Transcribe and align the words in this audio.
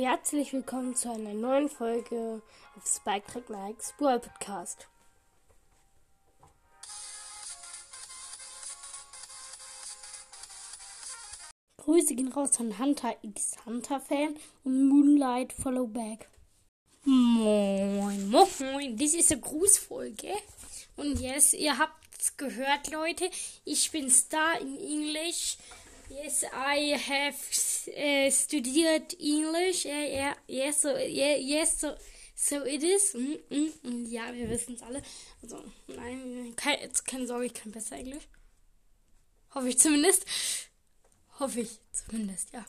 Herzlich 0.00 0.52
willkommen 0.52 0.94
zu 0.94 1.10
einer 1.10 1.34
neuen 1.34 1.68
Folge 1.68 2.40
auf 2.76 2.86
Spike 2.86 3.26
Track 3.32 3.50
Nikes 3.50 3.92
Brawl 3.98 4.20
Podcast. 4.20 4.86
Grüße 11.78 12.14
gehen 12.14 12.30
raus 12.30 12.60
an 12.60 12.78
Hunter 12.78 13.16
X 13.22 13.56
Hunter 13.66 14.00
Fan 14.00 14.36
und 14.62 14.88
Moonlight 14.88 15.52
Followback. 15.52 16.28
Moin, 17.02 18.30
moin, 18.30 18.96
das 18.96 19.14
ist 19.14 19.32
eine 19.32 19.40
Grußfolge. 19.40 20.32
Und 20.94 21.18
yes, 21.18 21.54
ihr 21.54 21.76
habt's 21.76 22.36
gehört, 22.36 22.88
Leute. 22.92 23.28
Ich 23.64 23.90
bin 23.90 24.08
Star 24.10 24.60
in 24.60 24.78
English. 24.78 25.58
Yes, 26.08 26.44
I 26.44 26.96
have 26.96 27.36
uh, 27.96 28.30
studied 28.30 29.16
English. 29.20 29.84
Yeah, 29.84 30.04
yeah, 30.04 30.34
yes, 30.46 30.82
so, 30.82 30.96
yeah, 30.96 31.36
yes, 31.36 31.80
so, 31.80 31.94
so 32.34 32.64
it 32.64 32.82
is. 32.82 33.14
Mm, 33.14 33.38
mm, 33.50 33.72
mm. 33.82 34.06
Ja, 34.06 34.32
wir 34.32 34.48
wissen 34.48 34.74
es 34.74 34.82
alle. 34.82 35.02
Also, 35.42 35.62
nein, 35.88 36.54
keine, 36.56 36.88
keine 37.06 37.26
Sorge, 37.26 37.46
ich 37.46 37.54
kann 37.54 37.72
besser 37.72 37.96
Englisch. 37.96 38.28
Hoffe 39.54 39.68
ich 39.68 39.78
zumindest. 39.78 40.26
Hoffe 41.38 41.60
ich 41.60 41.78
zumindest, 41.92 42.52
ja. 42.52 42.64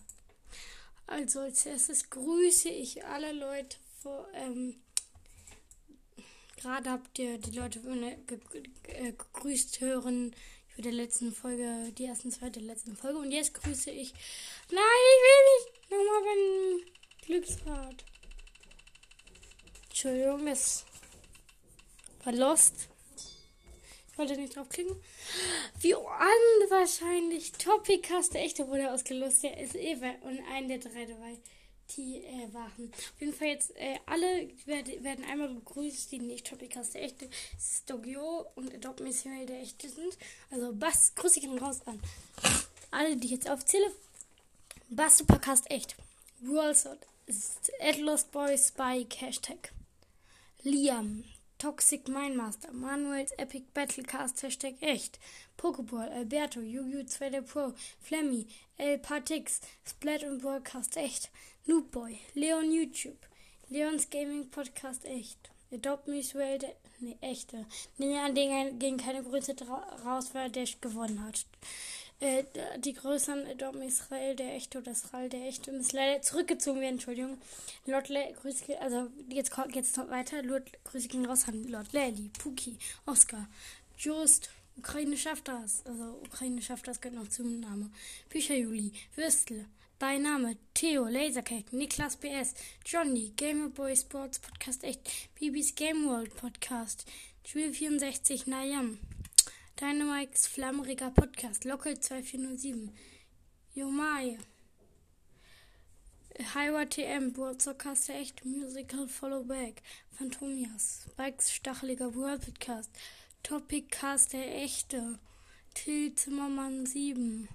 Also, 1.07 1.39
als 1.41 1.65
erstes 1.65 2.09
grüße 2.09 2.69
ich 2.69 3.03
alle 3.05 3.31
Leute 3.31 3.77
vor, 4.01 4.27
ähm, 4.33 4.75
gerade 6.57 6.89
habt 6.91 7.17
ihr 7.19 7.37
die 7.37 7.51
Leute 7.51 7.79
äh, 8.87 9.11
gegrüßt 9.11 9.81
hören 9.81 10.35
der 10.81 10.91
letzten 10.91 11.33
Folge, 11.33 11.91
die 11.97 12.05
ersten 12.05 12.31
zwei 12.31 12.49
der 12.49 12.61
letzten 12.61 12.95
Folge. 12.95 13.19
Und 13.19 13.31
jetzt 13.31 13.53
grüße 13.53 13.91
ich. 13.91 14.13
Nein, 14.71 14.83
ich 15.09 15.21
will 15.25 15.41
nicht. 15.55 15.91
Nochmal 15.91 16.21
mein 16.23 16.85
Glücksrad. 17.25 18.05
Entschuldigung, 19.89 20.45
das 20.45 20.85
war 22.23 22.33
lost. 22.33 22.89
Ich 24.11 24.17
wollte 24.17 24.37
nicht 24.37 24.55
draufklicken. 24.55 24.95
Wie 25.79 25.93
unwahrscheinlich. 25.93 27.51
Topicast, 27.53 28.33
der 28.33 28.43
echte 28.43 28.67
wurde 28.67 28.91
ausgelost. 28.91 29.43
Der 29.43 29.59
ist 29.59 29.75
eh 29.75 29.95
und 30.21 30.39
ein 30.51 30.67
der 30.67 30.79
drei 30.79 31.05
dabei 31.05 31.37
die 31.95 32.23
äh, 32.23 32.53
waren. 32.53 32.91
Auf 32.91 33.19
jeden 33.19 33.33
Fall 33.33 33.47
jetzt 33.47 33.75
äh, 33.75 33.99
alle 34.05 34.49
werd, 34.65 35.03
werden 35.03 35.25
einmal 35.25 35.49
begrüßt, 35.49 36.11
die 36.11 36.19
nicht 36.19 36.47
Topicast 36.47 36.93
der 36.93 37.03
echte, 37.03 37.29
Stogio 37.59 38.45
und 38.55 38.73
Adopt 38.73 39.01
Missiel 39.01 39.45
der 39.45 39.61
echte 39.61 39.89
sind. 39.89 40.17
Also 40.51 40.73
Bass, 40.73 41.13
grüße 41.15 41.39
ihn 41.39 41.57
raus 41.57 41.81
an. 41.85 41.99
Alle, 42.91 43.15
die 43.17 43.25
ich 43.25 43.31
jetzt 43.31 43.49
aufzähle. 43.49 43.91
Bass 44.89 45.17
Supercast 45.17 45.69
echt. 45.69 45.95
Worldsort. 46.41 47.05
Atlas 47.79 48.25
Boy 48.25 48.57
Spike 48.57 49.17
Hashtag. 49.19 49.71
Liam. 50.63 51.23
Toxic 51.59 52.07
Mindmaster, 52.07 52.71
Manuels 52.71 53.33
Epic 53.37 53.65
Battlecast, 53.73 54.41
Hashtag 54.43 54.75
echt, 54.79 55.19
Pokéball, 55.57 56.09
Alberto, 56.09 56.61
Yu-Gi-Oh! 56.61 57.03
2 57.03 57.41
Pro, 57.41 57.73
Flemmy, 57.99 58.47
El 58.77 58.97
Partix, 58.97 59.59
Splat 59.85 60.23
und 60.23 60.41
Broadcast 60.41 60.95
echt, 60.95 61.29
Noobboy, 61.65 62.17
Leon 62.33 62.71
YouTube, 62.71 63.27
Leons 63.67 64.09
Gaming 64.09 64.49
Podcast 64.49 65.03
echt, 65.03 65.51
Adopt 65.69 66.07
Me 66.07 66.23
Swell, 66.23 66.59
ne, 67.01 67.17
echte. 67.19 67.65
Wir 67.97 68.21
an, 68.21 68.35
den 68.35 68.79
gegen 68.79 68.95
keine 68.95 69.21
Größe 69.21 69.53
raus, 70.05 70.29
weil 70.31 70.49
der 70.49 70.65
gewonnen 70.79 71.21
hat. 71.25 71.45
Äh, 72.21 72.43
die 72.79 72.93
größeren 72.93 73.57
Dom 73.57 73.81
Israel, 73.81 74.35
der 74.35 74.55
echte 74.55 74.79
oder 74.79 74.91
Israel, 74.91 75.29
der 75.29 75.45
echte, 75.47 75.71
muss 75.71 75.93
leider 75.93 76.21
zurückgezogen 76.21 76.81
werden, 76.81 76.95
Entschuldigung. 76.95 77.37
Lord 77.85 78.09
Le 78.09 78.33
Grüße, 78.41 78.79
also 78.81 79.07
jetzt 79.29 79.53
geht's 79.69 79.95
noch 79.95 80.09
weiter. 80.09 80.43
Lord 80.43 80.69
Grüße 80.83 81.07
gehen 81.07 81.25
raus 81.25 81.47
an 81.47 81.63
Lord 81.63 81.93
Lely, 81.93 82.29
Puki, 82.37 82.77
Oscar, 83.05 83.47
Just, 83.97 84.49
Ukraine 84.77 85.15
schafft 85.17 85.47
das. 85.47 85.85
Also 85.85 86.19
Ukraine 86.25 86.61
schafft 86.61 86.87
das, 86.87 86.99
gehört 86.99 87.21
noch 87.21 87.29
zum 87.29 87.61
Namen. 87.61 87.93
Bücher 88.27 88.55
Juli, 88.55 88.91
Würstel, 89.15 89.65
Beiname, 89.97 90.57
Theo, 90.73 91.05
Lasercake, 91.05 91.73
Niklas 91.73 92.17
BS, 92.17 92.53
Johnny, 92.85 93.33
Gamerboy 93.37 93.95
Sports 93.95 94.39
Podcast 94.39 94.83
echt, 94.83 95.09
Bibis 95.35 95.75
Game 95.75 96.05
World 96.05 96.35
Podcast, 96.35 97.05
Spiel 97.45 97.73
64, 97.73 98.47
Nayam. 98.47 98.99
Dynamikes 99.79 100.45
Flammeriger 100.45 101.09
Podcast, 101.09 101.63
Local 101.63 101.95
2407, 101.95 102.91
Yomai, 103.77 104.37
Highway 106.53 106.85
TM, 106.85 107.31
Broadcast 107.31 108.09
echt, 108.09 108.43
Musical 108.43 109.07
Follow 109.07 109.41
Back, 109.41 109.81
Phantomias, 110.11 111.07
Bikes 111.15 111.53
Stacheliger 111.53 112.13
World 112.13 112.41
Podcast, 112.41 112.89
Topic 113.41 113.89
Cast 113.89 114.33
der 114.33 114.53
Echte, 114.53 115.17
Till 115.73 116.13
Zimmermann 116.13 116.85
7, 116.85 117.47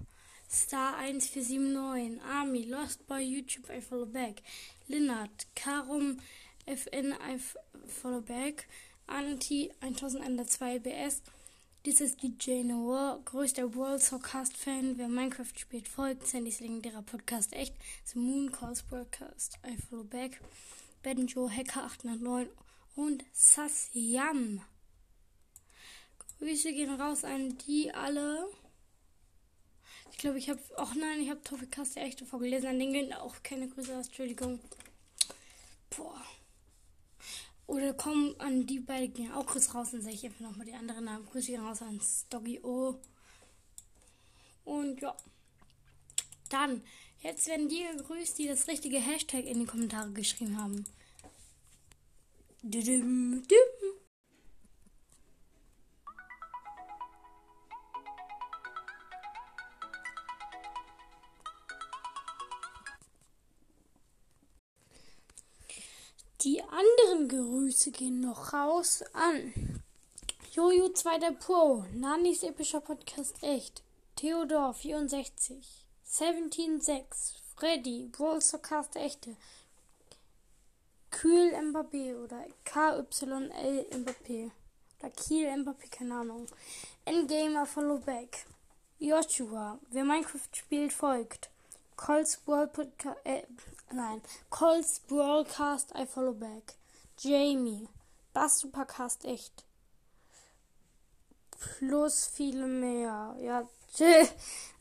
Star 0.48 0.94
1479, 0.94 2.22
Army, 2.22 2.62
Lost 2.62 3.06
by 3.06 3.20
YouTube, 3.20 3.68
I 3.68 3.82
Follow 3.82 4.06
Back, 4.06 4.40
Linnard, 4.88 5.28
Karum, 5.54 6.20
FN, 6.66 7.12
I 7.12 7.38
Follow 7.86 8.22
Back, 8.22 8.66
Anti 9.08 9.70
1002 9.82 10.80
BS, 10.80 11.20
dies 11.84 12.00
ist 12.00 12.22
DJ 12.22 12.62
Noah, 12.62 13.20
größter 13.26 13.74
World 13.74 14.00
Soulcast 14.00 14.56
Fan. 14.56 14.96
Wer 14.96 15.08
Minecraft 15.08 15.52
spielt, 15.54 15.86
folgt 15.86 16.26
Sandys 16.26 16.60
legendärer 16.60 17.02
Podcast 17.02 17.52
echt. 17.52 17.74
The 18.06 18.18
Moon 18.18 18.50
Calls 18.50 18.82
Broadcast. 18.82 19.58
I 19.66 19.76
follow 19.76 20.04
back. 20.04 20.40
Ben 21.02 21.26
Joe 21.26 21.50
Hacker 21.54 21.84
809 21.84 22.48
und 22.96 23.22
Sasyam. 23.32 24.62
Grüße 26.38 26.72
gehen 26.72 26.98
raus 26.98 27.22
an 27.22 27.58
die 27.66 27.92
alle. 27.92 28.48
Ich 30.10 30.16
glaube, 30.16 30.38
ich 30.38 30.48
habe. 30.48 30.60
Ach 30.78 30.94
nein, 30.94 31.20
ich 31.20 31.28
habe 31.28 31.42
Topicast 31.42 31.96
der 31.96 32.04
echte 32.04 32.24
vorgelesen. 32.24 32.70
An 32.70 32.78
den 32.78 32.94
gehen 32.94 33.12
auch 33.12 33.34
keine 33.42 33.68
Grüße 33.68 33.94
aus. 33.94 34.06
Entschuldigung. 34.06 34.58
Boah. 35.94 36.24
Oder 37.66 37.94
kommen 37.94 38.38
an 38.40 38.66
die 38.66 38.80
beiden 38.80 39.32
auch 39.32 39.46
kurz 39.46 39.74
raus, 39.74 39.92
dann 39.92 40.02
sage 40.02 40.14
ich 40.14 40.24
einfach 40.24 40.40
nochmal 40.40 40.66
die 40.66 40.74
anderen 40.74 41.04
Namen. 41.04 41.26
Grüße 41.26 41.52
gehen 41.52 41.64
raus 41.64 41.82
an 41.82 42.00
Stoggy 42.00 42.60
O. 42.62 43.00
Und 44.64 45.00
ja. 45.00 45.16
Dann, 46.50 46.82
jetzt 47.20 47.46
werden 47.48 47.68
die 47.68 47.84
gegrüßt, 47.96 48.38
die 48.38 48.46
das 48.46 48.68
richtige 48.68 48.98
Hashtag 48.98 49.44
in 49.46 49.60
die 49.60 49.66
Kommentare 49.66 50.10
geschrieben 50.12 50.60
haben. 50.60 50.84
Düm, 52.62 53.42
düm. 53.48 54.03
Die 66.44 66.62
anderen 66.62 67.26
Grüße 67.26 67.90
gehen 67.90 68.20
noch 68.20 68.52
raus 68.52 69.02
an. 69.14 69.80
Jojo 70.52 70.90
2 70.90 71.30
Pro, 71.30 71.86
Nanis 71.94 72.42
epischer 72.42 72.82
Podcast 72.82 73.42
echt, 73.42 73.82
Theodor 74.14 74.74
64, 74.74 75.86
176, 76.20 77.42
Freddy, 77.56 78.10
Brawl 78.12 78.40
echte, 78.96 79.38
Kühl 81.10 81.54
Mbappé 81.54 82.22
oder 82.22 82.44
KYL 82.66 83.86
Mbappé. 83.94 84.50
Oder 84.98 85.10
Kiel 85.12 85.48
Mbappé, 85.48 85.88
keine 85.90 86.14
Ahnung. 86.16 86.46
Endgamer 87.06 87.64
Follow 87.64 87.96
Back. 87.96 88.44
Joshua, 88.98 89.78
wer 89.88 90.04
Minecraft 90.04 90.48
spielt, 90.52 90.92
folgt. 90.92 91.48
Brawl 91.96 92.66
Podcast, 92.68 93.18
äh, 93.24 93.42
nein, 93.92 94.20
Coles 94.50 95.00
Broadcast, 95.00 95.92
I 95.94 96.06
follow 96.06 96.34
back. 96.34 96.74
Jamie, 97.18 97.88
Bass 98.32 98.58
Supercast 98.58 99.24
echt. 99.24 99.64
Plus 101.78 102.26
viele 102.26 102.66
mehr. 102.66 103.36
Ja. 103.40 103.68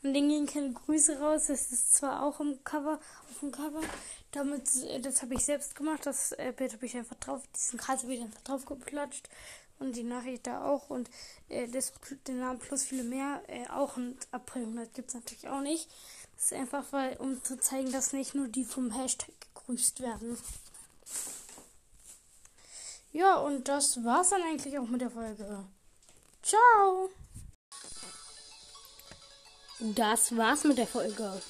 Und 0.02 0.12
den 0.12 0.28
gehen 0.28 0.46
keine 0.46 0.72
Grüße 0.72 1.20
raus. 1.20 1.46
Das 1.46 1.70
ist 1.70 1.94
zwar 1.94 2.22
auch 2.24 2.40
im 2.40 2.62
Cover, 2.64 2.98
auf 3.30 3.40
dem 3.40 3.52
Cover. 3.52 3.80
Damit, 4.32 4.68
das 5.02 5.22
habe 5.22 5.34
ich 5.34 5.44
selbst 5.44 5.76
gemacht. 5.76 6.04
Das 6.04 6.32
äh, 6.32 6.52
Bild 6.54 6.72
habe 6.72 6.84
ich 6.84 6.96
einfach 6.96 7.16
drauf, 7.16 7.42
diesen 7.54 7.78
Kreis 7.78 8.02
habe 8.02 8.14
ich 8.14 8.22
einfach 8.22 8.42
drauf 8.42 8.66
geklatscht. 8.66 9.28
Und 9.78 9.96
die 9.96 10.02
Nachricht 10.02 10.46
da 10.46 10.64
auch. 10.64 10.90
Und 10.90 11.08
äh, 11.48 11.68
das, 11.68 11.92
den 12.26 12.40
Namen 12.40 12.58
plus 12.58 12.82
viele 12.82 13.04
mehr 13.04 13.42
äh, 13.46 13.68
auch. 13.68 13.96
Und 13.96 14.16
April 14.32 14.62
100 14.62 14.92
gibt 14.94 15.08
es 15.08 15.14
natürlich 15.14 15.48
auch 15.48 15.60
nicht. 15.60 15.88
Das 16.36 16.46
ist 16.46 16.52
einfach, 16.52 16.84
weil, 16.90 17.16
um 17.16 17.42
zu 17.42 17.58
zeigen, 17.58 17.92
dass 17.92 18.12
nicht 18.12 18.34
nur 18.34 18.48
die 18.48 18.64
vom 18.64 18.90
Hashtag 18.90 19.34
gegrüßt 19.54 20.00
werden. 20.00 20.38
Ja, 23.12 23.36
und 23.36 23.68
das 23.68 24.04
war's 24.04 24.30
dann 24.30 24.42
eigentlich 24.42 24.78
auch 24.78 24.88
mit 24.88 25.00
der 25.00 25.10
Folge. 25.10 25.64
Ciao! 26.42 27.10
Das 29.80 30.36
war's 30.36 30.64
mit 30.64 30.78
der 30.78 30.86
Folge. 30.86 31.40